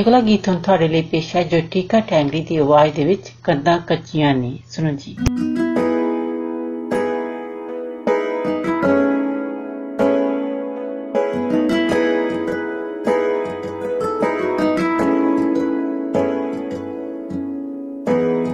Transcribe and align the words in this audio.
ਅਗਲਾ 0.00 0.20
ਗੀਤ 0.20 0.48
ਹੁਣ 0.48 0.56
ਤੁਹਾਡੇ 0.56 0.88
ਲਈ 0.88 1.02
ਪੇਸ਼ 1.02 1.36
ਹੈ, 1.36 1.42
ਜੋ 1.42 1.60
ਟੀਕਾ 1.70 2.00
ਟੈਂਗੜੀ 2.00 2.40
ਦੀ 2.40 2.56
ਆਵਾਜ਼ 2.56 2.94
ਦੇ 2.94 3.04
ਵਿੱਚ 3.04 3.32
ਕੰਦਾਂ 3.44 3.78
ਕੱਚੀਆਂ 3.78 4.34
ਨੇ। 4.34 4.58
ਸੁਣੋ 4.70 4.90
ਜੀ। 4.90 5.16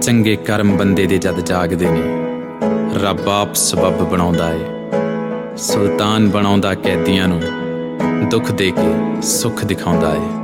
ਚੰਗੇ 0.01 0.35
ਕਰਮ 0.35 0.77
ਬੰਦੇ 0.77 1.05
ਦੇ 1.05 1.17
ਜਦ 1.17 1.39
ਜਾਗਦੇ 1.39 1.89
ਨੇ, 1.89 2.01
ਰੱਬ 3.03 3.29
ਆਪ 3.29 3.53
ਸਬਬ 3.53 4.09
ਬਣਾਉਂਦਾ 4.09 4.53
ਏ। 4.53 4.65
ਸੁਲਤਾਨ 5.57 6.29
ਬਣਾਉਂਦਾ 6.29 6.73
ਕੈਦੀਆਂ 6.73 7.27
ਨੂੰ, 7.27 7.41
ਦੁੱਖ 8.29 8.51
ਦੇ 8.51 8.71
ਕੇ 8.71 9.21
ਸੁੱਖ 9.21 9.65
ਦਿਖਾਉਂਦਾ 9.65 10.13
ਏ। 10.15 10.38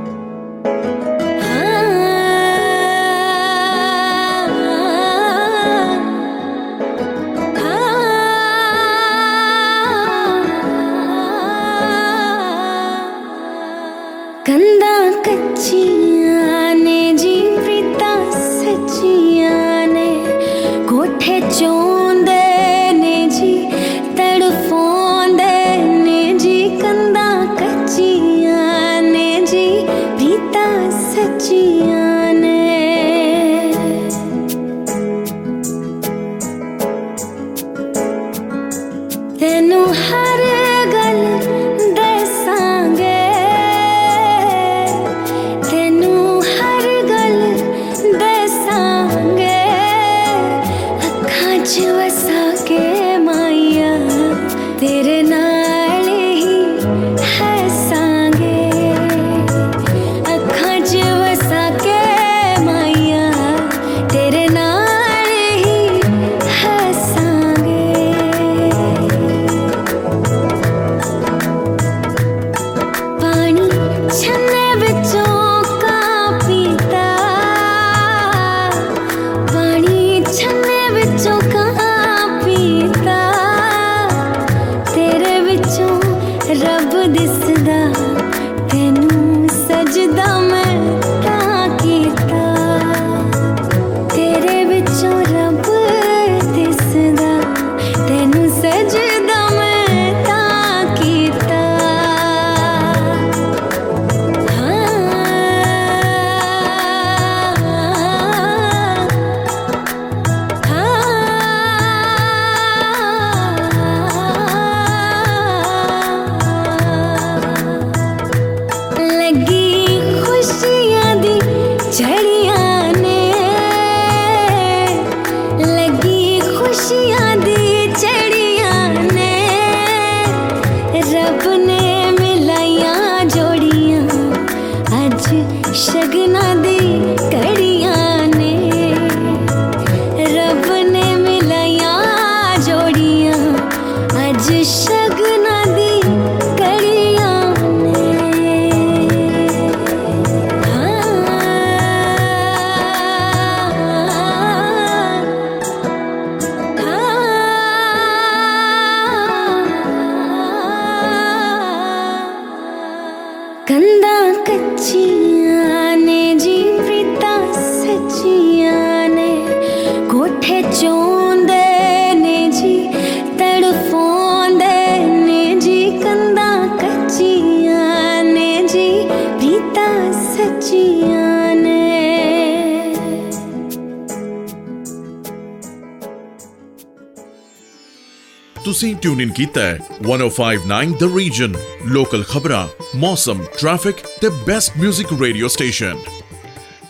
ਤੁਸੀਂ 189.35 189.35
ਟਿਊਨ 189.35 189.35
ਇਨ 189.35 189.35
ਕੀਤਾ 189.35 189.61
ਹੈ 189.61 189.79
1059 190.05 190.91
ਦ 190.99 191.07
ਰੀਜਨ 191.15 191.53
ਲੋਕਲ 191.87 192.23
ਖਬਰਾਂ 192.23 192.67
ਮੌਸਮ 192.97 193.43
ਟ੍ਰੈਫਿਕ 193.59 193.95
ਤੇ 194.21 194.29
ਬੈਸਟ 194.47 194.77
뮤직 194.77 195.13
ਰੇਡੀਓ 195.21 195.47
ਸਟੇਸ਼ਨ 195.47 195.97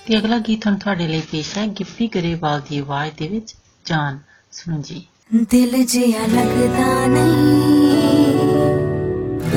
ਤੇ 0.07 0.17
ਅਗਲਾ 0.17 0.37
ਗੀਤ 0.47 0.67
ਹੁਣ 0.67 0.75
ਤੁਹਾਡੇ 0.75 1.07
ਲਈ 1.07 1.21
ਪੇਸ਼ 1.31 1.57
ਹੈ 1.57 1.65
ਗਿੱਪੀ 1.79 2.07
ਗਰੇਵਾਲ 2.15 2.61
ਦੀ 2.69 2.79
ਆਵਾਜ਼ 2.79 3.13
ਦੇ 3.19 3.27
ਵਿੱਚ 3.27 3.55
ਜਾਨ 3.85 4.19
ਸੁਣੋ 4.53 4.81
ਜੀ 4.81 5.01
ਦਿਲ 5.51 5.83
ਜਿਆ 5.85 6.25
ਲੱਗਦਾ 6.27 7.07
ਨਹੀਂ 7.07 7.89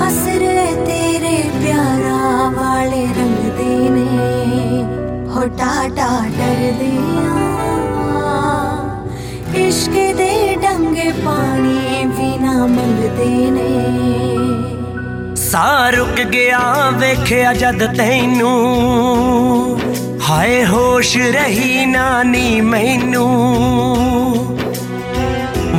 ਅਸਰੇ 0.07 0.67
ਤੇਰੇ 0.87 1.37
ਪਿਆਰਾ 1.59 2.51
ਵਾਲੇ 2.51 3.05
ਰੰਗ 3.15 3.51
ਦੇ 3.59 3.89
ਨੇ 3.91 4.83
ਹੋ 5.31 5.47
ਟਾਟਾ 5.59 6.09
ਡਰਦੇ 6.29 6.93
ਆ 7.19 7.45
ਇਸ਼ਕ 9.59 9.93
ਦੇ 10.17 10.35
ਡੰਗੇ 10.90 11.12
ਪਾਣੀ 11.26 12.06
ਵੀ 12.06 12.38
ਨਾ 12.38 12.52
ਮੰਗਦੇ 12.66 13.50
ਨੇ। 13.52 15.36
ਸਾਹ 15.36 15.90
ਰੁਕ 15.92 16.22
ਗਿਆ, 16.22 16.60
ਵੇਖਿਆ 16.90 17.54
ਜਦ 17.54 17.86
ਤੈਨੂੰ। 17.98 18.54
ਹਾਏ, 20.30 20.66
ਹੋਸ਼ 20.66 21.18
ਰਹੀ 21.18 21.86
ਨਾ 21.86 22.24
ਨੀ 22.24 22.62
ਮੈਨੂੰ। 22.62 23.28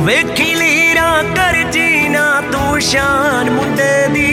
ਵੇਖੀ 0.05 0.53
ਲੀਰਾਂ 0.55 1.23
ਕਰ 1.23 1.61
ਜੀਨਾ 1.71 2.41
ਤੂੰ 2.51 2.81
ਸ਼ਾਨ 2.81 3.49
ਮੁੰਡੇ 3.49 4.07
ਦੀ। 4.07 4.31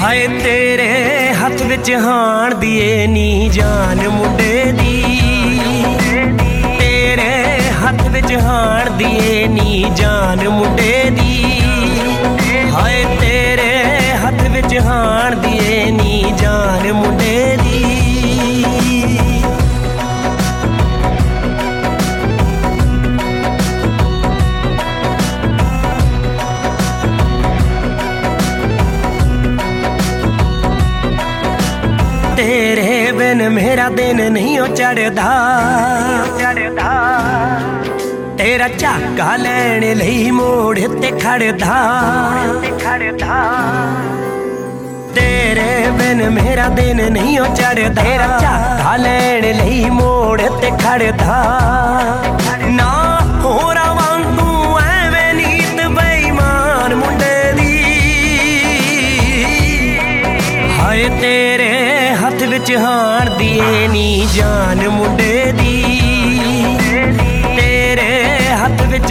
ਹਾਏ, 0.00 0.26
ਤੇਰੇ 0.44 1.34
ਹੱਥ 1.34 1.62
ਵਿੱਚ 1.62 1.92
ਹਾਣ 1.92 2.54
ਦੀਏ 2.54 3.06
ਨੀ 3.06 3.48
ਜਾਨ 3.52 4.08
ਮੁੰਡੇ 4.08 4.64
ਦੀ। 4.72 4.83
ਤੇਰੇ 7.94 8.02
ਹੱਥ 8.02 8.08
ਵਿੱਚ 8.08 8.32
ਹਾਣ 8.42 8.90
ਦੀਏ 8.90 9.46
ਨੀ 9.48 9.84
ਜਾਨ 9.96 10.48
ਮੁੰਡੇ 10.48 11.10
ਦੀ। 11.10 11.60
ਹਾਏ 12.72 13.04
ਤੇਰੇ 13.20 14.14
ਹੱਥ 14.24 14.42
ਵਿੱਚ 14.50 14.76
ਹਾਣ 14.78 15.34
ਦੀਏ 15.36 15.84
ਨੀ 15.90 16.32
ਜਾਨ 16.40 16.92
ਮੁੰਡੇ 16.92 17.56
ਦੀ। 17.62 17.82
ਤੇਰੇ 32.36 33.12
ਬਿਨ 33.12 33.48
ਮੇਰਾ 33.48 33.88
ਦਿਨ 33.88 34.32
ਨਹੀਂ 34.32 34.58
ਉਹ 34.60 34.68
ਚੜਦਾ 34.68 34.74
ਚੜਦਾ 34.76 35.30
ਤੇਰਾ 38.54 38.66
ਝਾਕਾ 38.68 39.36
ਲੈਣ 39.36 39.84
ਲਈ 39.96 40.30
ਮੋੜ 40.30 40.78
ਤੇ 40.78 41.10
ਖੜਦਾ। 41.10 41.78
ਤੇ 42.62 42.68
ਖੜਦਾ 42.82 43.38
ਤੇਰੇ 45.14 45.90
ਬਿਨ 45.90 46.28
ਮੇਰਾ 46.30 46.66
ਦਿਨ 46.68 47.00
ਨਹੀਂ 47.12 47.38
ਉਹ 47.40 47.54
ਚੜਦਾ। 47.56 48.02
ਤੇਰਾ 48.02 48.26
ਝਾਕਾ 48.40 48.94
ਲੈਣ 48.96 49.46
ਲਈ 49.56 49.90
ਮੋੜ 49.90 50.40
ਤੇ 50.40 50.70
ਖੜਦਾ। 50.84 51.40
ਨਾ 52.68 52.92
ਹੋਰਾਂ 53.44 53.94
ਵਾਂਗੂ 53.94 54.78
ਐਵੇਂ 54.78 55.34
ਨੀਤ 55.34 55.86
ਬੇਈਮਾਨ 55.88 56.94
ਮੁੰਡੇ 56.94 57.52
ਦੀ। 57.52 57.74
ਹਾਏ 60.78 61.08
ਤੇਰੇ 61.20 61.72
ਹੱਥ 62.14 62.42
ਵਿੱਚ 62.42 62.72
ਹਾਰ 62.76 63.36
ਦੀਏ 63.38 63.88
ਨੀ 63.88 64.26
ਜਾਨ 64.34 64.88
ਮੁੰਡੇ 64.88 65.52
ਦੀ। 65.52 65.63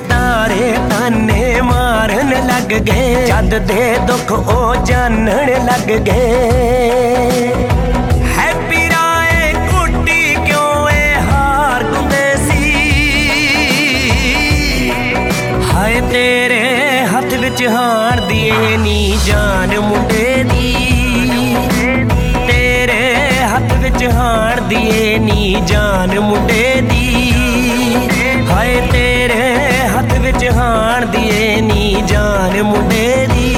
ਤਾਰੇ 0.10 0.72
ਤਾਨੇ 0.89 1.62
ਮਾਰਨ 1.62 2.32
ਲੱਗ 2.48 2.74
ਗਏ। 2.82 3.25
ਜਦ 3.25 3.58
ਦੇ 3.67 3.98
ਦੁੱਖ 4.08 4.32
ਉਹ 4.32 4.75
ਜਾਣਨ 4.86 5.65
ਲੱਗ 5.65 5.91
ਗਏ। 6.08 7.51
ਹੈਪੀ 8.38 8.82
ਰਾਏ 8.89 9.53
ਕੁੱਟੀ 9.53 10.36
ਕਿਉਂ 10.46 10.89
ਇਹ 10.89 11.32
ਹਾਰ 11.32 11.84
ਗੁੰਦੇ 11.84 12.36
ਸੀ? 12.48 12.74
ਹਾਏ 15.74 16.01
ਤੇਰੇ 16.01 16.63
ਹੱਥ 17.05 17.34
ਵਿੱਚ 17.34 17.67
ਹਾਰ 17.67 18.20
ਦੀਏ 18.20 18.77
ਜਾਨ 19.25 19.79
ਮੁੰਡੇ 19.79 20.44
ਦੀ। 20.44 20.74
ਤੇਰੇ 22.48 23.13
ਹੱਥ 23.44 23.74
ਵਿੱਚ 23.74 24.03
ਹਾਰ 24.03 24.60
ਦੀਏ 24.60 25.17
ਨੀ 25.20 25.55
ਜਾਨ 25.67 26.20
ਮੁੰਡੇ 26.20 26.82
ਦੀ। 26.82 27.32
ਹਾਏ 28.50 28.82
ਤੇਰੇ 28.91 29.51
ਹੱਥ 29.88 30.13
ਵਿੱਚ 30.13 30.46
ਹਾਰ 30.46 31.05
ਦੀਏ 31.05 31.62
ਨੀ 31.62 32.03
ਜਾਨ 32.08 32.62
ਮੁੰਡੇ 32.63 33.27
ਦੀ। 33.27 33.53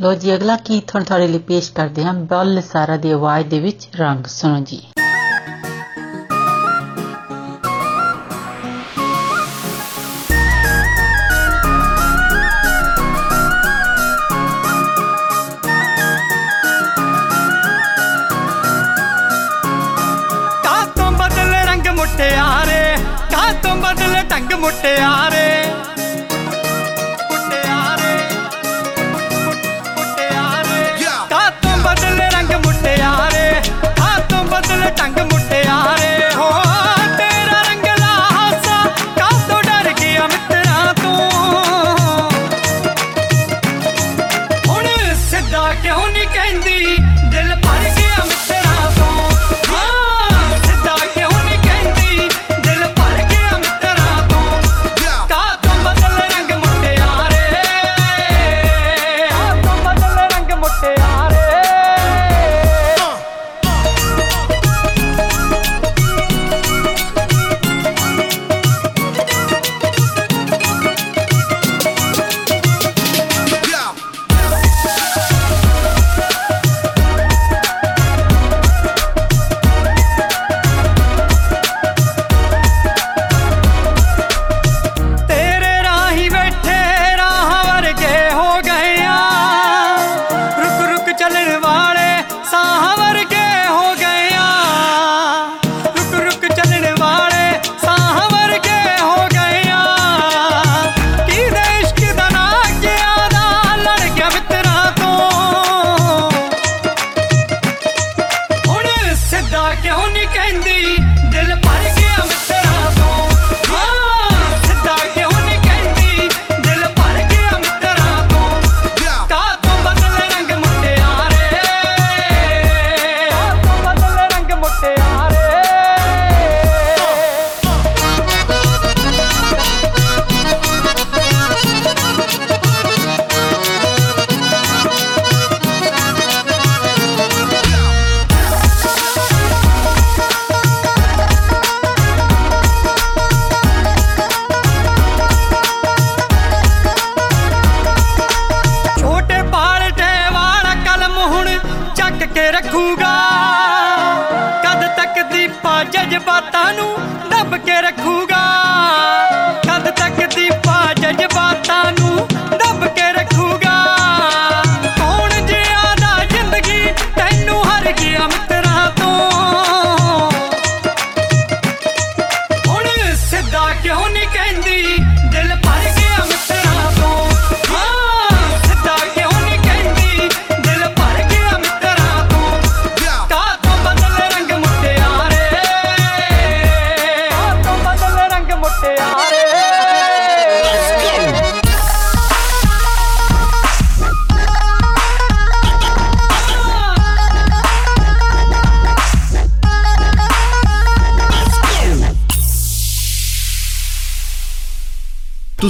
ਲੋ 0.00 0.14
ਜੀ, 0.14 0.34
ਅਗਲਾ 0.34 0.56
ਗੀਤ 0.70 0.94
ਹੁਣ 0.94 1.04
ਤੁਹਾਡੇ 1.04 1.26
ਲਈ 1.28 1.38
ਪੇਸ਼ 1.38 1.72
ਕਰਦੇ 1.72 2.04
ਹਾਂ। 2.04 2.14
ਬੱਲ 2.14 2.62
ਸਾਰਾ 2.72 2.96
ਦੀ 2.96 3.10
ਆਵਾਜ਼ 3.10 3.46
ਦੇ 3.46 3.60
ਵਿੱਚ 3.60 3.88
ਰੰਗ 3.96 4.24
ਸੁਣੋ 4.26 4.60
ਜੀ। 4.60 4.80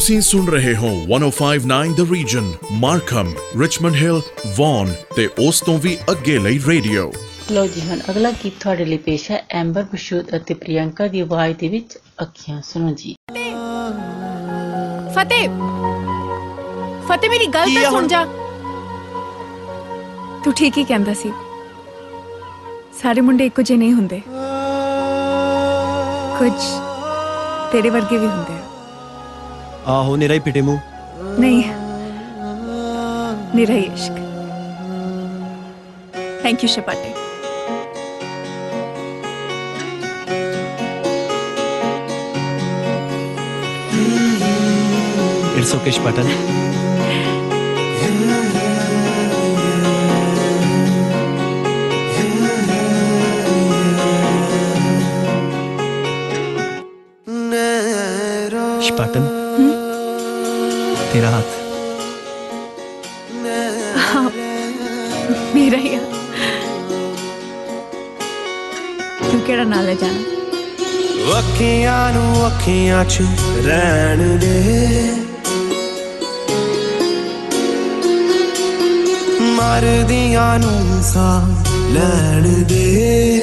ਤੁਸੀਂ 0.02 0.20
ਸੁਣ 0.20 0.46
ਰਹੇ 0.46 0.74
ਹੋ 0.76 0.88
1059 1.16 1.90
the 1.96 2.04
region 2.12 2.46
Markham 2.72 3.28
Richmond 3.60 3.94
Hill 3.94 4.20
Vaughan 4.56 4.88
ਤੇ 5.16 5.26
ਉਸ 5.38 5.60
ਤੋਂ 5.60 5.78
ਵੀ 5.78 5.96
ਅੱਗੇ 6.10 6.38
ਲਈ 6.38 6.58
ਰੇਡੀਓ। 6.68 7.12
ਲਓ 7.52 7.66
ਜੀ 7.66 7.80
ਹੁਣ 7.80 8.00
ਅਗਲਾ 8.10 8.30
ਗੀਤ 8.30 8.52
ਤੁਹਾਡੇ 8.60 8.84
ਲਈ 8.84 8.96
ਪੇਸ਼ 8.96 9.30
ਹੈ 9.30 9.38
ਐਂਬਰ 9.50 9.82
ਬਸ਼ੂਦ 9.92 10.34
ਅਤੇ 10.36 10.54
ਪ੍ਰਿਯੰਕਾ 10.54 11.06
ਦੀ 11.06 11.20
ਆਵਾਜ਼ 11.20 11.56
ਦੇ 11.56 11.68
ਵਿੱਚ 11.68 11.96
ਅੱਖੀਆਂ 12.22 12.60
ਸੁਣੋ 12.62 12.94
ਜੀ। 12.94 13.14
ਫਤਿਹ 15.14 15.48
ਫਤਿਹ 17.08 17.30
ਮੇਰੀ 17.30 17.46
ਗੱਲ 17.46 17.74
ਤਾਂ 17.74 17.90
ਸੁਣ 17.90 18.08
ਜਾ। 18.08 18.24
ਤੂੰ 20.44 20.52
ਠੀਕ 20.52 20.78
ਹੀ 20.78 20.84
ਕਹਿੰਦਾ 20.84 21.14
ਸੀ। 21.14 21.32
ਸਾਰੇ 23.02 23.20
ਮੁੰਡੇ 23.20 23.46
ਇੱਕੋ 23.46 23.62
ਜਿਹੇ 23.62 23.78
ਨਹੀਂ 23.78 23.92
ਹੁੰਦੇ। 23.92 24.20
ਕੁਝ 26.38 26.52
ਤੇਰੇ 27.72 27.90
ਵਰਗੇ 27.90 28.18
ਵੀ 28.18 28.26
ਹੁੰਦੇ 28.26 28.61
आहो 29.88 30.14
निरा 30.16 30.34
ही 30.34 30.40
पिटे 30.40 30.62
मुँह? 30.62 30.80
नहीं 31.40 31.62
निरा 33.56 33.74
इश्क। 33.74 34.20
थैंक 36.44 36.62
यू 36.64 36.68
शपाटे 36.68 37.10
इट्स 45.58 45.74
ओके 45.74 45.90
शपाटन 45.98 46.28
शपाटन 58.86 59.41
ਤੇਰਾ 61.12 61.30
ਹੱਥ 61.30 61.60
ਹਾਂ 64.06 64.30
ਮੇਰਾ 65.54 65.78
ਹੀ 65.78 65.94
ਆ 65.94 66.00
ਤੂੰ 69.22 69.40
ਕਿਹੜਾ 69.40 69.64
ਨਾਲ 69.64 69.88
ਹੈ 69.88 69.94
ਜਾਣਾ 69.94 71.38
ਅੱਖੀਆਂ 71.38 72.12
ਨੂੰ 72.12 72.46
ਅੱਖੀਆਂ 72.46 73.04
'ਚ 73.04 73.22
ਰਹਿਣ 73.66 74.38
ਦੇ 74.38 75.10
ਮਰਦੀਆਂ 79.56 80.58
ਨੂੰ 80.58 81.02
ਸਾਹ 81.02 81.46
ਲੈਣ 81.92 82.48
ਦੇ 82.64 83.40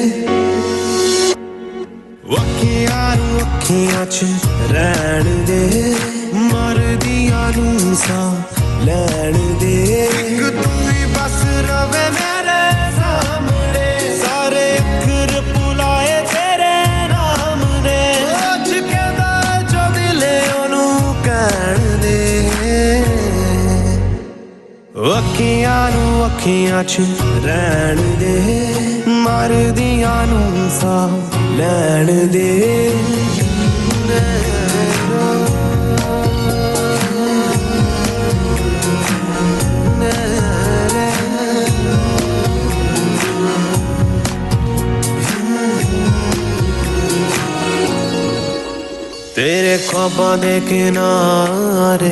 ਅੱਖੀਆਂ 2.36 3.15
ਨੂੰ 3.15 3.41
ਅੱਖੀਆਂ 3.41 4.05
'ਚ 4.05 4.25
ਰਹਿਣ 4.71 5.45
ਦੇ 5.45 6.18
ਮਰਦੀਆਂ 6.33 7.51
ਨੂੰ 7.57 7.95
ਸਾਹ 7.95 8.85
ਲੈਣ 8.85 9.33
ਦੇ। 9.59 10.09
ਇੱਕ 10.19 10.49
ਤੂੰ 10.49 10.91
ਹੀ 10.91 11.05
ਬਸ 11.05 11.43
ਰਵੇ 11.69 12.03
ਮੇਰੇ 12.09 12.91
ਸਾਹਮਣੇ। 12.95 14.17
ਸਾਰੇ 14.17 14.77
ਅੱਖਰ 14.77 15.41
ਪੁਲਾਏ 15.41 16.21
ਤੇਰੇ 16.21 17.07
ਨਾਮ 17.07 17.83
ਨੇ 17.83 18.15
ਅੱਜ 18.53 18.69
ਕਹਿੰਦਾ 18.69 19.61
ਜੋ 19.71 19.93
ਦਿਲੇ 19.93 20.39
ਉਹਨੂੰ 20.59 21.15
ਕਹਿਣ 21.23 21.97
ਦੇ। 21.97 23.03
ਅੱਖੀਆਂ 25.17 25.91
ਨੂੰ 25.91 26.25
ਅੱਖੀਆਂ 26.25 26.83
'ਚ 26.83 26.97
ਰਹਿਣ 27.45 28.01
ਦੇ। 28.19 28.63
ਮਰਦੀਆਂ 29.07 30.27
ਨੂੰ 30.27 30.69
ਸਾਹ 30.81 31.37
ਲੈਣ 31.57 32.27
ਦੇ। 32.27 32.95
मेरे 49.69 49.86
ख्वाबा 49.86 50.27
दे 50.41 50.53
किनारे, 50.65 52.10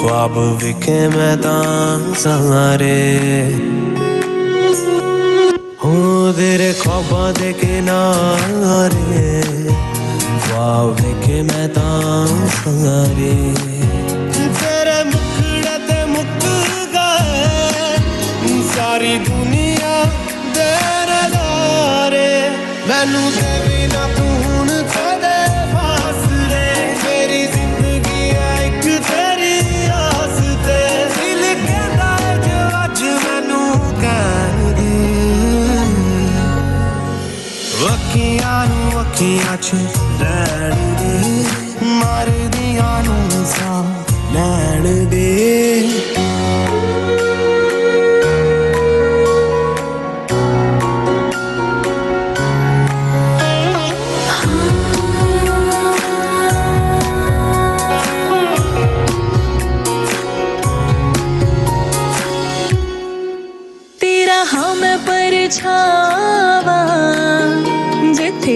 ख्वाब 0.00 0.36
विखे 0.60 0.96
मैदान 1.12 2.00
सहारे। 2.16 2.96
हूँ 5.84 6.32
तेरे 6.32 6.70
ख्वाबा 6.80 7.20
दे 7.36 7.52
किनारे, 7.60 9.20
ख्वाब 10.46 10.96
विके 11.00 11.42
मैदान 11.44 12.32
सहारे। 12.56 13.36
तेरे 14.56 14.98
मुखड़े 15.12 15.76
ते 15.84 16.00
मुक 16.08 16.42
गए 16.96 17.44
सारी 18.72 19.14
दुनिया 19.28 19.96
दे 20.56 20.72
नजारे 21.12 22.28
मैनू 22.88 23.24
देवी 23.36 23.86
ना 23.92 24.02
ਅੱਖੀਆਂ 39.74 40.70
ਦੇ 40.94 41.44
ਮਰਦੀਆਂ 41.84 43.02
ਨੂੰ 43.02 43.46
ਸਾਹ 43.46 43.84
ਲੈਣ 44.34 45.04
ਦੇ। 45.04 45.63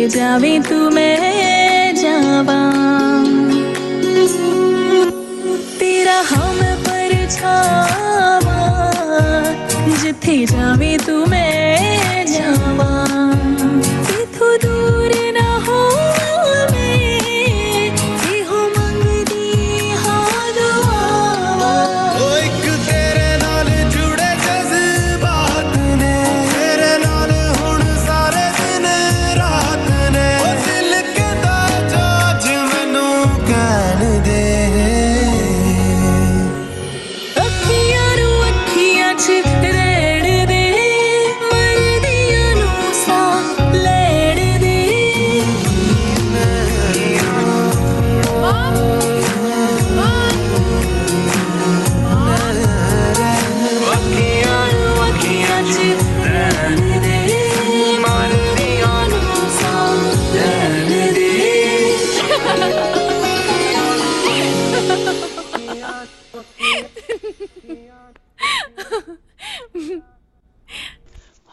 जावे 0.08 0.58
तू 0.58 0.90
मैं 0.90 1.94
जावा। 1.94 2.60
तेरा 5.80 6.18
हम 6.30 6.58
पर 6.86 7.12
छावा। 7.30 8.58
जिथे 10.02 10.36
जावे 10.46 10.96
तू 11.06 11.16
मैं 11.26 11.47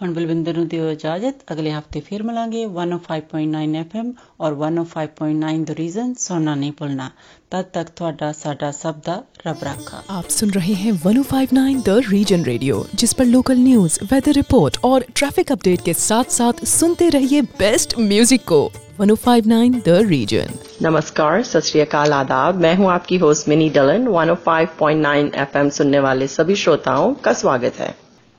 हम 0.01 0.13
ਬਲਵਿੰਦਰ 0.13 0.58
ਨੂੰ 0.58 0.63
इजाज़त। 0.93 1.43
अगले 1.53 1.71
हफ़्ते 1.73 1.99
फिर 1.99 2.08
ਫੇਰ 2.08 2.23
ਮਿਲਾਂਗੇ 2.23 2.63
105.9 2.65 3.77
FM 3.81 4.10
ਔਰ 4.45 4.55
105.9 4.67 5.63
ਦ 5.65 5.75
ਰੀਜ਼ਨ 5.77 6.13
ਸੁਣਨਾ 6.19 6.55
ਨਹੀਂ 6.55 6.71
ਭੁੱਲਣਾ 6.79 7.10
ਤਦ 7.51 7.69
ਤੱਕ 7.73 7.89
ਤੁਹਾਡਾ 7.95 8.31
ਸਾਡਾ 8.39 8.71
ਸਭ 8.79 8.99
ਦਾ 9.05 9.15
ਰੱਬ 9.45 9.63
ਰਾਖਾ 9.63 10.01
ਆਪ 10.17 10.29
ਸੁਣ 10.38 10.51
हैं 10.81 10.93
105.9 11.13 11.79
द 11.88 11.97
रीजन 12.10 12.45
रेडियो 12.49 12.81
जिस 13.01 13.17
पर 13.19 13.31
लोकल 13.31 13.63
न्यूज़ 13.63 13.97
वेदर 14.12 14.38
रिपोर्ट 14.39 14.81
और 14.91 15.08
ट्रैफ़िक 15.13 15.58
अपडेट 15.58 15.88
के 15.89 15.97
साथ 16.01 16.38
साथ 16.39 16.63
सुनते 16.75 17.10
रहिए 17.19 17.41
बेस्ट 17.58 17.99
म्यूज़िक 18.05 18.47
को। 18.53 18.62
105.9 19.01 19.81
द 19.81 19.99
रीजन 20.13 20.58
नमस्कार 20.84 21.43
सत 21.49 21.75
आदाब। 22.15 22.65
मैं 22.65 22.77
हूँ 22.77 22.91
आपकी 22.93 23.17
होस्ट 23.19 23.53
मिनी 23.53 23.75
डलन। 23.77 24.15
105.9 24.21 25.36
एफएम 25.43 25.77
सुनने 25.77 26.08
वाले 26.08 26.34
सभी 26.39 26.63
श्रोताओं 26.63 27.13
का 27.27 27.41
स्वागत 27.43 27.79
है। 27.79 27.95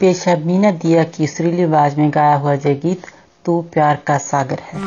पेश 0.00 0.26
है 0.28 0.44
मीना 0.44 0.70
दिया 0.70 1.04
की 1.04 1.26
सुरीली 1.26 1.62
आवाज़ 1.62 1.96
में 1.96 2.10
गाया 2.10 2.36
हुआ 2.36 2.54
जय 2.54 2.74
गीत, 2.74 3.02
तू 3.44 3.60
प्यार 3.72 3.98
का 4.06 4.18
सागर 4.18 4.58
है। 4.60 4.78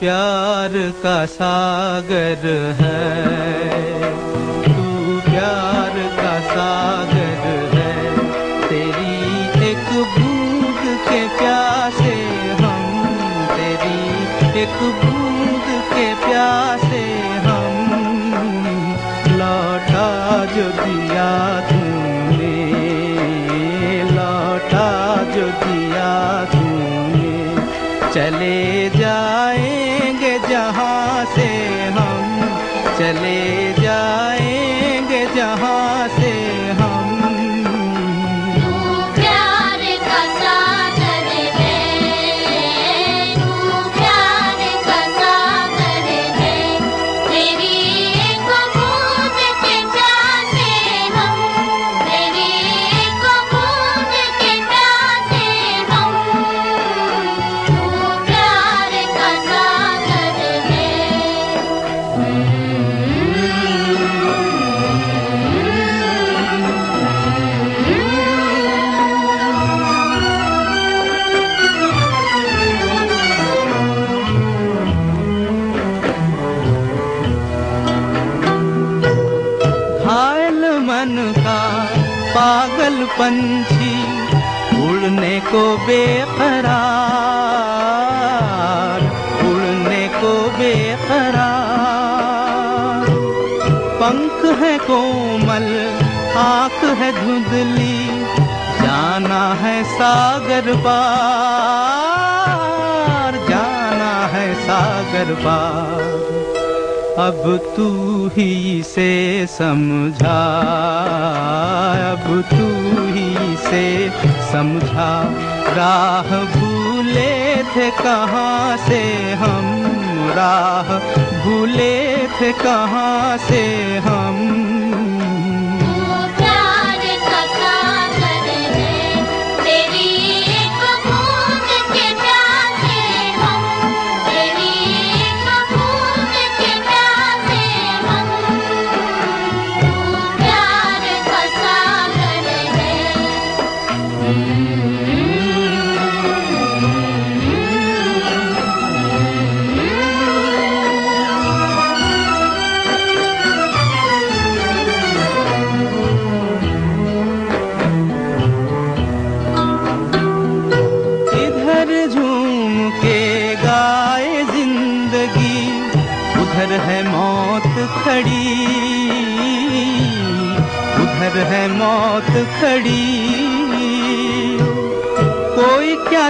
प्यार 0.00 0.72
का 1.02 1.26
सागर 1.26 2.42
है। 2.80 3.93
goodbye. 14.66 15.13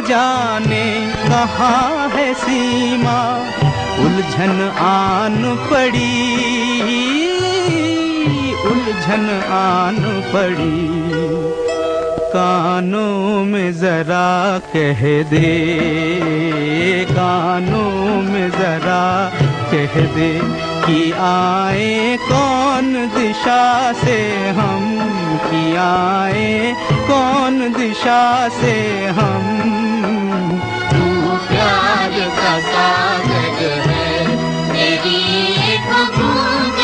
जाने 0.09 0.85
कहाँ 1.29 2.09
है 2.09 2.33
सीमा? 2.35 3.19
उलझन 4.05 4.61
आन 4.79 5.37
पड़ी, 5.71 6.14
उलझन 8.71 9.29
आन 9.51 9.99
पड़ी। 10.33 11.64
कानों 12.35 13.45
में 13.45 13.73
जरा 13.73 14.59
कह 14.73 15.03
दे, 15.31 15.53
कानों 17.11 18.23
में 18.23 18.51
जरा 18.51 19.05
कह 19.73 19.95
दे 20.17 20.31
कि 20.87 21.12
आए 21.21 22.17
कौन 22.23 22.93
दिशा 23.14 23.93
से 23.93 24.19
हम, 24.51 24.83
कि 25.47 25.64
आए 25.77 26.75
कौन 27.09 27.73
दिशा 27.73 28.49
से 28.61 28.75
हम। 29.21 29.84
का 32.37 32.59
सागर 32.61 33.90
है। 33.90 34.27
मेरी 34.73 35.18
एक 35.75 36.84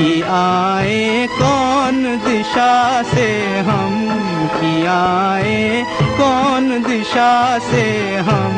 कि 0.00 0.22
आए, 0.22 1.26
कौन 1.26 2.18
दिशा 2.24 3.02
से 3.02 3.58
हम 3.58 3.94
कि 4.56 4.86
आए, 4.86 5.84
कौन 6.02 6.82
दिशा 6.82 7.58
से 7.58 8.16
हम? 8.16 8.56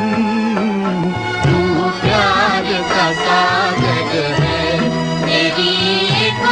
प्यार 2.01 2.63
का 2.63 3.11
सागर 3.13 4.41
है, 4.41 4.89
मेरी 5.25 5.71
एक 6.27 6.43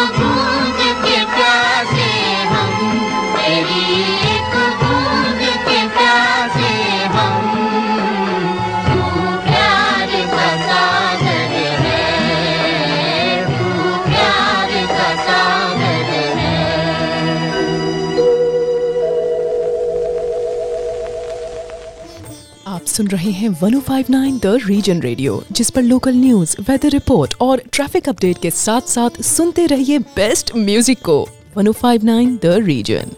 सुन 22.91 23.07
रहे 23.07 23.31
हैं 23.31 23.49
1059 23.49 24.39
द 24.43 24.57
रीजन 24.65 25.01
रेडियो 25.01 25.41
जिस 25.51 25.69
पर 25.69 25.81
लोकल 25.81 26.15
न्यूज़ 26.15 26.55
वेदर 26.61 26.89
रिपोर्ट 26.89 27.33
और 27.41 27.61
ट्रैफ़िक 27.73 28.09
अपडेट 28.09 28.37
के 28.37 28.49
साथ 28.51 28.81
साथ 28.87 29.21
सुनते 29.21 29.65
रहिए 29.65 29.99
बेस्ट 30.15 30.51
म्यूज़िक 30.55 30.99
को। 31.01 31.17
1059 31.57 32.37
द 32.43 32.57
रीजन 32.65 33.11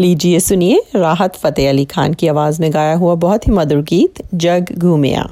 लीजिए 0.00 0.40
सुनिए 0.40 0.82
राहत 0.96 1.36
फतेह 1.36 1.68
अली 1.68 1.84
खान 1.84 2.14
की 2.14 2.28
आवाज़ 2.28 2.60
में 2.60 2.72
गाया 2.72 2.94
हुआ 2.94 3.14
बहुत 3.14 3.46
ही 3.46 3.52
मधुर 3.52 3.82
गीत, 3.82 4.22
जग 4.34 4.74
घूमिया। 4.78 5.28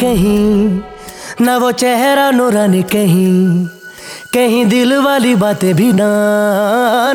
कहीं, 0.00 0.80
न 1.40 1.56
वो 1.60 1.70
चेहरा 1.72 2.30
नूरानी 2.30 2.82
कहीं 2.92 3.66
कहीं 4.34 4.64
दिल 4.66 4.92
वाली 5.02 5.34
बातें 5.34 5.74
भी 5.74 5.92
ना 5.92 6.08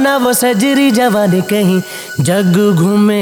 ना 0.02 0.16
वो 0.18 0.32
सजरी 0.34 0.90
जवानी 0.92 1.42
कहीं, 1.52 1.80
जग 2.20 2.58
घूमे 2.76 3.22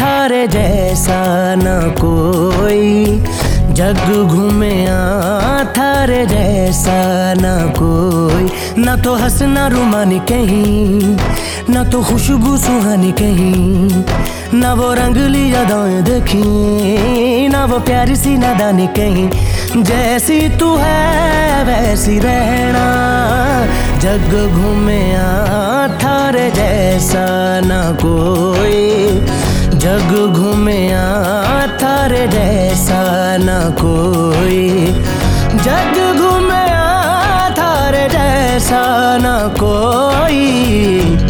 थारे 0.00 0.46
जैसा 0.48 1.20
न 1.54 1.94
कोई, 2.00 3.04
जग 3.78 4.02
घूमे 4.26 4.74
थारे 5.76 6.24
जैसा 6.26 6.98
न 7.38 7.72
कोई, 7.78 8.82
ना 8.82 8.96
तो 9.04 9.14
हंसना 9.14 9.66
रुमानी 9.68 10.18
कहीं 10.30 11.16
ना 11.70 11.82
तो 11.84 12.02
खुशबू 12.02 12.56
सुहानी 12.56 13.10
कहीं, 13.12 14.04
ना 14.54 14.72
वो 14.74 14.92
रंगली 14.94 15.42
यादाएँ 15.54 16.02
देखी, 16.02 17.48
ना 17.48 17.64
वो 17.64 17.78
प्यारी 17.78 18.16
सी 18.16 18.36
नादानी 18.38 18.86
कहीं। 18.96 19.82
जैसी 19.84 20.38
तू 20.58 20.68
है, 20.76 21.64
वैसी 21.64 22.18
रहना, 22.18 22.86
जग 24.02 24.30
घूमे 24.52 25.02
थारे 26.02 26.50
जैसा 26.50 27.26
ना 27.60 27.80
कोई। 28.02 28.80
जग 29.78 30.10
घूमे 30.34 30.80
थारे 31.82 32.26
जैसा 32.28 33.02
ना 33.36 33.58
कोई। 33.78 34.66
जग 35.64 35.94
घूमे 36.18 36.39
थारे 37.90 38.08
जैसा 38.08 38.82
ना 39.18 39.36
कोई। 39.58 40.42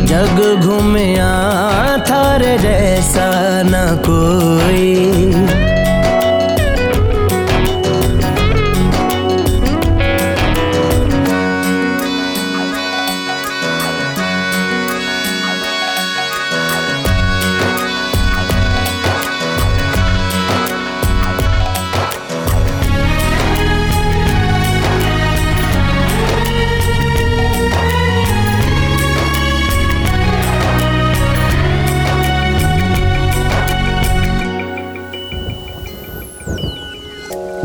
जग 0.05 0.61
घूमया 0.61 1.31
थार 2.11 2.43
जैसा 2.61 3.29
ना 3.63 3.85
कोई। 4.09 5.60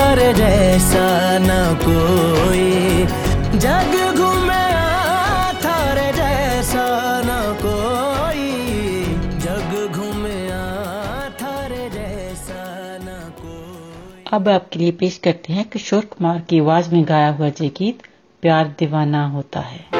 थारे 0.00 0.32
जैसा 0.32 1.38
न 1.38 1.74
कोई। 1.82 2.70
जग 3.58 4.14
घूमया 4.16 5.52
थारे 5.52 6.12
जैसा 6.12 6.84
न 7.24 7.58
कोई। 7.62 8.48
जग 9.38 9.92
घूमया 9.92 10.62
थारे 11.42 11.90
जैसा 11.90 12.64
न 13.02 13.32
कोई। 13.38 14.24
अब 14.32 14.48
आपके 14.48 14.78
लिए 14.78 14.90
पेश 14.90 15.18
करते 15.18 15.52
हैं 15.52 15.68
किशोर 15.68 16.04
कुमार 16.04 16.40
की 16.40 16.58
आवाज़ 16.58 16.94
में 16.94 17.08
गाया 17.08 17.30
हुआ 17.30 17.48
जय 17.48 17.68
गीत, 17.68 18.02
प्यार 18.42 18.74
दीवाना 18.78 19.26
होता 19.28 19.60
है। 19.60 19.99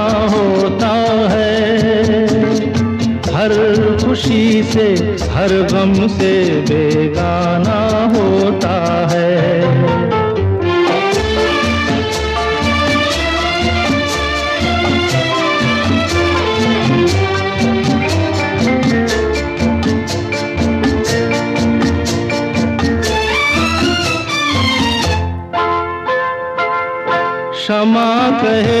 हर 3.41 3.53
खुशी 4.01 4.63
से 4.63 4.87
हर 5.33 5.51
गम 5.71 5.93
से 6.07 6.33
बेगाना 6.67 7.79
होता 8.13 8.75
है। 9.11 9.29
क्षमा 27.51 28.09
कहे 28.41 28.80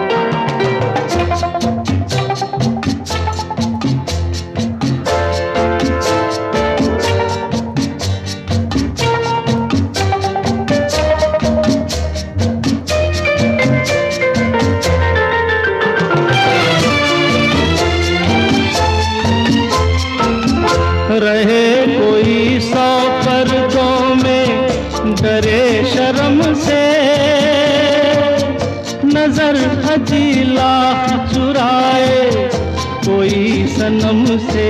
से 34.49 34.69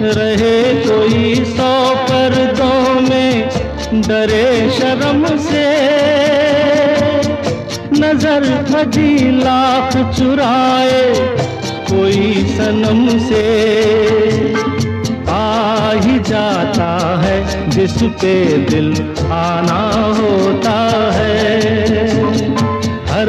रहे 0.00 0.62
कोई 0.84 1.34
सौ 1.44 1.72
पर्दों 2.10 3.00
में, 3.00 3.48
डरे 4.02 4.70
शर्म 4.70 5.26
से। 5.38 5.66
नज़र 8.00 8.44
हजी 8.70 9.30
लाख 9.40 9.96
चुराए 10.18 11.02
कोई 11.90 12.34
सनम 12.48 13.06
से। 13.18 13.46
आ 15.28 15.92
ही 15.94 16.18
जाता 16.28 16.90
है 17.22 17.36
जिस 17.70 17.96
पे 18.20 18.34
दिल 18.70 18.92
आना 19.32 19.80
होता 20.18 20.78
है। 21.14 21.36
हर 23.10 23.28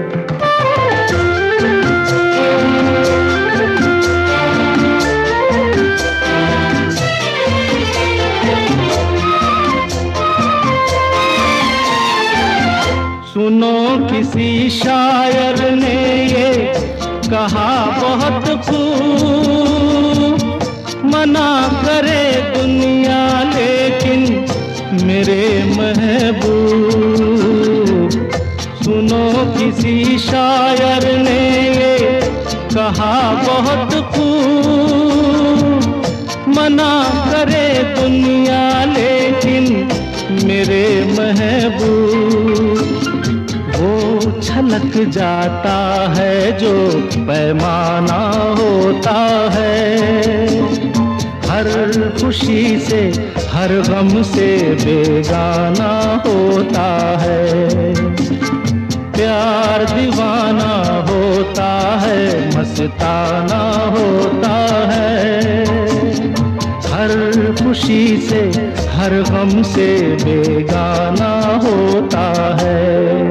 किसी 14.61 14.77
शायर 14.77 15.57
ने 15.75 15.99
ये 16.23 16.49
कहा, 17.25 17.69
बहुत 18.01 18.43
खूब 18.65 20.37
मना 21.05 21.51
करे 21.85 22.25
दुनिया, 22.55 23.21
लेकिन 23.53 24.19
मेरे 25.07 25.45
महबूब, 25.77 27.31
सुनो 28.83 29.25
किसी 29.57 29.95
शायर 30.19 31.03
ने 31.23 31.41
ये 31.69 31.95
कहा, 32.75 33.13
बहुत 33.47 33.91
खूब 34.13 35.81
मना 36.57 36.93
करे 37.31 37.67
दुनिया, 37.95 38.63
लेकिन 38.93 39.63
मेरे 40.47 40.85
महबूब 41.17 42.10
छलक 44.51 45.09
जाता 45.09 46.13
है, 46.17 46.51
जो 46.51 46.91
पैमाना 47.17 48.31
होता 48.61 49.49
है। 49.51 49.97
हर 51.49 51.67
खुशी 52.21 52.79
से, 52.79 53.31
हर 53.53 53.67
गम 53.67 54.23
से 54.23 54.75
बेगाना 54.85 56.23
होता 56.27 57.17
है। 57.19 57.49
प्यार 59.11 59.83
दीवाना 59.83 61.05
होता 61.09 61.99
है, 62.01 62.47
मस्ताना 62.57 63.91
होता 63.97 64.85
है। 64.91 65.39
हर 66.91 67.11
खुशी 67.63 68.17
से, 68.17 68.51
हर 68.89 69.23
गम 69.29 69.63
से 69.63 70.17
बेगाना 70.23 71.59
होता 71.63 72.57
है। 72.61 73.30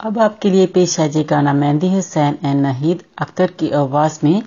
अब 0.00 0.18
आपके 0.18 0.50
लिए 0.50 0.66
पेश 0.66 0.98
है 1.00 1.08
जी 1.08 1.22
गाना 1.24 1.52
मेहंदी 1.52 1.88
हुसैन 1.94 2.36
एन 2.44 2.56
नहीद। 2.56 3.02
अख्तर 3.18 3.50
की 3.60 3.70
आवाज़ 3.70 4.18
में 4.24 4.42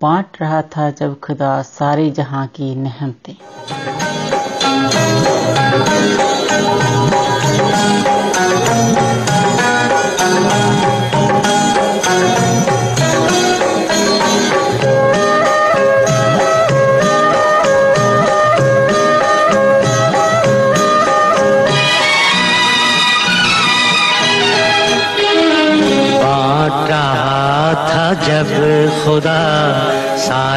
बांट 0.00 0.40
रहा 0.40 0.60
था 0.76 0.90
जब 0.90 1.18
खुदा 1.20 1.50
सारे 1.62 2.10
जहाँ 2.10 2.46
की 2.56 2.74
नहमतें 2.74 3.34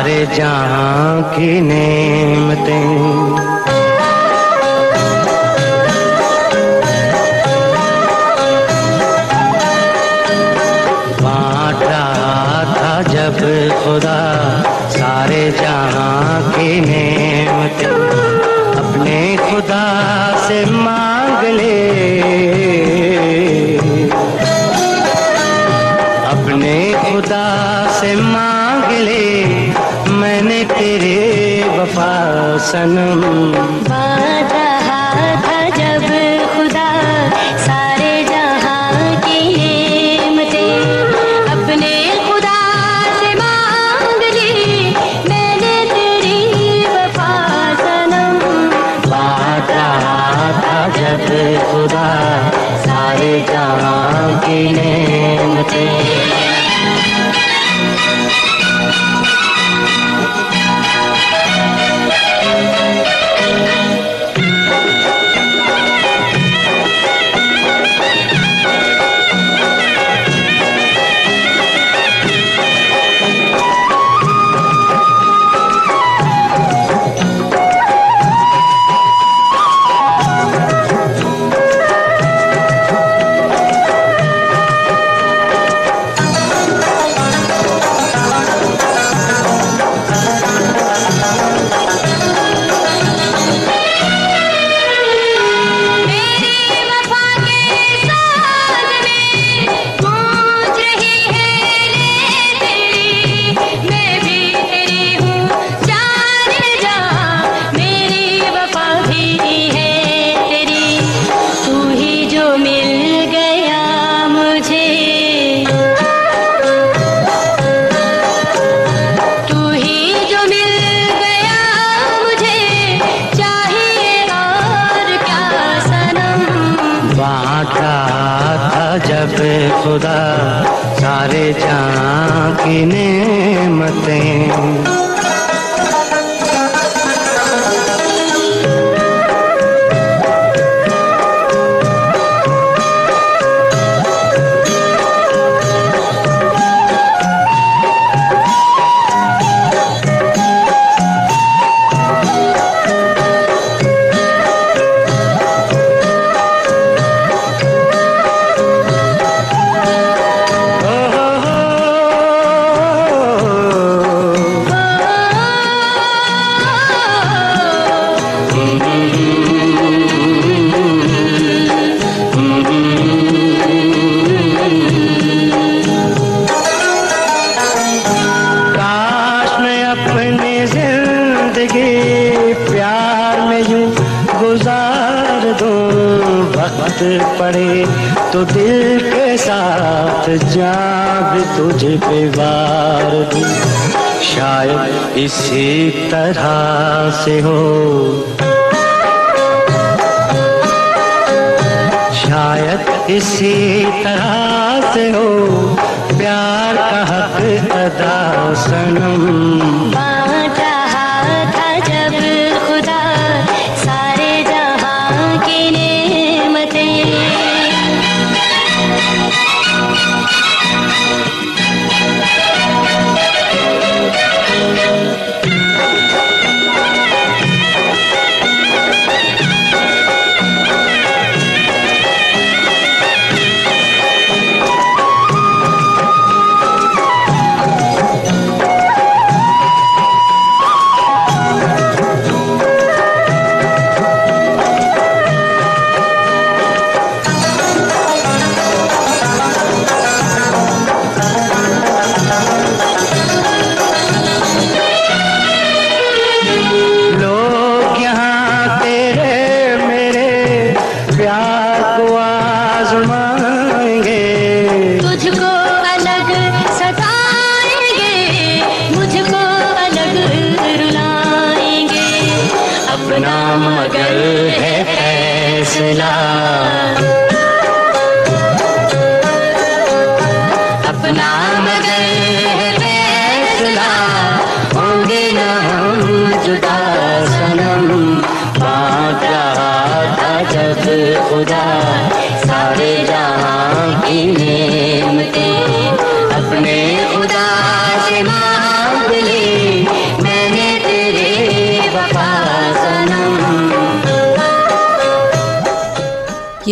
सारे 0.07 0.25
जहाँ 0.35 1.21
की 1.35 1.59
नेमतें। 1.61 3.46
सनम 32.69 33.06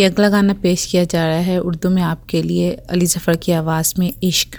अगला 0.06 0.28
गाना 0.28 0.54
पेश 0.62 0.84
किया 0.86 1.04
जा 1.04 1.26
रहा 1.26 1.38
है 1.46 1.58
उर्दू 1.60 1.90
में 1.90 2.02
आपके 2.02 2.42
लिए 2.42 2.70
अली 2.90 3.06
जफ़र 3.06 3.36
की 3.36 3.52
आवाज़ 3.52 3.94
में 3.98 4.12
इश्क। 4.22 4.55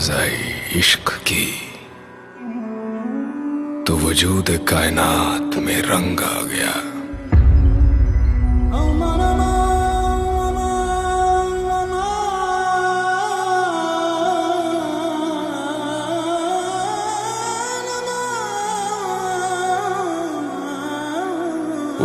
आवाज़ 0.00 0.12
आई 0.12 0.78
इश्क 0.78 1.10
की 1.28 1.46
तो 3.84 3.96
वजूद 3.98 4.50
कायनात 4.68 5.56
में 5.64 5.80
रंग 5.82 6.20
आ 6.20 6.40
गया। 6.52 6.72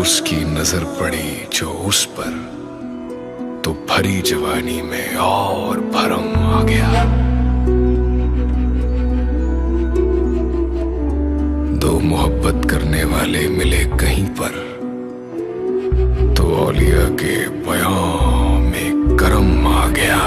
उसकी 0.02 0.44
नज़र 0.46 0.84
पड़ी 1.00 1.30
जो 1.54 1.70
उस 1.90 2.06
पर 2.18 2.34
तो 3.66 3.74
भरी 3.90 4.22
जवानी 4.22 4.82
में 4.82 5.16
और 5.28 5.80
भरम 5.96 6.36
आ 6.46 6.62
गया। 6.64 7.25
दो 11.86 12.00
मोहब्बत 12.00 12.66
करने 12.70 13.04
वाले 13.04 13.48
मिले 13.48 13.84
कहीं 14.02 14.26
पर 14.40 14.54
तो 16.38 16.44
औलिया 16.66 17.04
के 17.22 17.36
बयान 17.68 18.64
में 18.72 19.18
करम 19.18 19.68
आ 19.68 19.88
गया। 19.98 20.22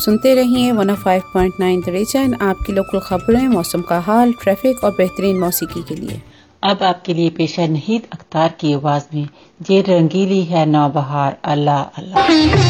सुनते 0.00 0.34
रहिए 0.34 0.72
105.9 0.72 1.60
नाइन 1.60 1.82
एंड 2.16 2.36
आपकी 2.42 2.72
लोकल 2.72 2.98
खबरें, 3.00 3.46
मौसम 3.48 3.80
का 3.82 3.98
हाल 4.00 4.32
ट्रैफ़िक 4.42 4.84
और 4.84 4.90
बेहतरीन 4.92 5.38
मौसीकी 5.38 5.82
के 5.88 5.94
लिए। 5.96 6.20
अब 6.62 6.82
आपके 6.82 7.14
लिए 7.14 7.30
पेश 7.30 7.58
है 7.58 7.68
नहीद 7.68 8.06
अख्तार 8.12 8.54
की 8.60 8.72
आवाज़ 8.74 9.04
में, 9.14 9.28
ये 9.70 9.80
रंगीली 9.82 10.42
है 10.44 10.64
नौबहार, 10.68 11.36
अल्लाह 11.44 11.82
अल्लाह। 11.98 12.69